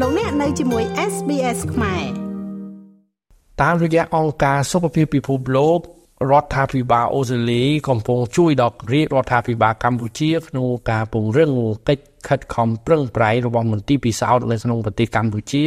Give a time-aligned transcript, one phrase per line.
[0.00, 2.04] លោកអ្នកនៅជាមួយ SBS ខ្មែរ
[3.62, 5.78] តាមរយៈអង្គការសុខភាពពិភពលោក
[6.30, 11.50] រដ្ឋាភិបាលអូស្ត្រាលីកំពុងជួយដល់រាជរដ្ឋាភិបាលកម្ពុជាក្នុងការពង្រឹង
[11.88, 15.64] កិច្ចខិតខំប្រឹងប្រែងរបស់មន្ទីរពិសោធន៍នៅក្នុងប្រទេសកម្ពុជា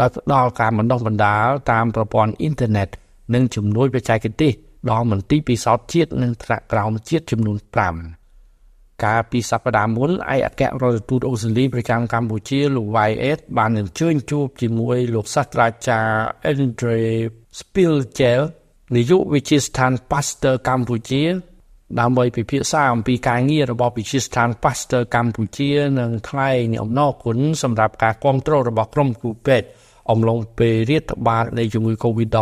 [0.00, 2.88] ដោយផ្ដល់ការបណ្ដុះបណ្ដាលតាមប្រព័ន្ធអ៊ីនធឺណិត
[3.34, 4.52] និងជំនួយបច្ចេកទេស
[4.90, 8.19] ដល់មន្ទីរពិសោធន៍ជាតិនិងថ្នាក់ក្រោមជាតិចំនួន5
[9.04, 17.00] កាលពីសប្តាហ៍មុនឯកអគ្គរដ្ឋទូតអូស្ត្រាលីប្រចាំកម្ពុជាលោក YS បានអញ្ជើញជួបជាមួយលោកសាស្ត្រាចារ្យ Andre
[17.58, 18.42] Spilchel
[18.96, 21.22] នាយកវិទ្យាស្ថាន Pasteur កម្ពុជា
[22.00, 29.68] ដើម្បីពិភាក្សាអំពីការងាររបស់វិទ្យាស្ថាន Pasteur កម្ពុជានិងថ្លែងអំណរគុណសម្រាប់ការគ្រប់គ្រងរបស់ក្រុមគ្រូពេទ្យ
[30.10, 32.36] អំឡុងពេលរាតត្បាតនៃជំងឺ Covid-19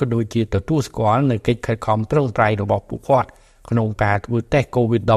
[0.00, 3.28] ក៏ដូចជាទទួលស្គាល់នៅកិច្ចខិតខំប្រឹងប្រែងរបស់ពួកគាត់
[3.68, 5.12] ក្នុងការធ្វើតេស្ត Covid-19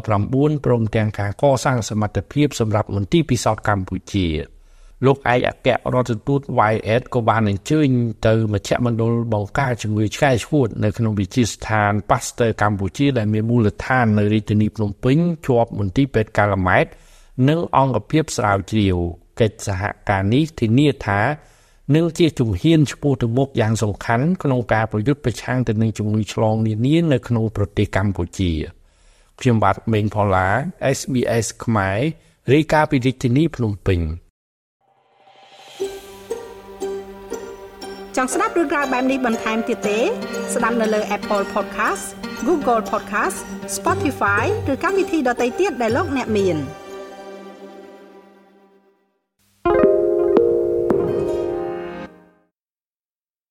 [0.65, 4.27] ព្រមទាំងការកសាងសមត្ថភាពសម្រាប់មន្ទីរពិសោធន៍កម្ពុជា
[5.05, 6.41] លោកឯកអគ្គរដ្ឋទូត
[6.71, 7.87] YS ក៏បានអញ្ជើញ
[8.27, 16.85] ទៅមជ្ឈមណ្ឌលបង្ការជំងឺឆ្កែឆ្កួតនៅក្នុងវិទ្យាស្ថាន Pasteur កម្ពុជាដែលមានមូលដ្ឋាននៅរាជធានីភ្នំពេញជាប់មន្ទីរពេទ្យកាឡាម៉ែត
[17.49, 18.97] និងអង្គភាពស្រាវជ្រាវ
[19.39, 21.19] កិច្ចសហការនេះធានាថា
[21.95, 28.51] នឹងជាជំហានឆ្ពោះទៅមុខយ៉ាងសំខាន់ក្នុងការប្រយុទ្ធប្រឆាំងទៅនឹងជំងឺឆ្លងនានានៅក្នុងប្រទេសកម្ពុជា
[29.39, 30.47] ខ្ញុំបាទមេងផល្លា
[30.97, 31.99] SBS ខ្មែរ
[32.53, 33.99] រាយការណ៍ពីរាជធានីភ្នំពេញ
[38.15, 39.99] ចង់ស្ដាប់រឿងក្រៅបែបនេះបន្ថែមទៀតទេ
[40.53, 42.05] ស្ដាប់នៅលើ Apple Podcast
[42.47, 43.37] Google Podcast
[43.75, 46.57] Spotify ឬកម្មវិធីដទៃទៀតដែលលោកអ្នកមាន។